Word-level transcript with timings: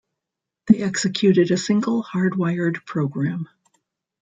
They 0.65 0.81
executed 0.81 1.51
a 1.51 1.57
single 1.57 2.03
hardwired 2.03 2.83
program. 2.87 3.47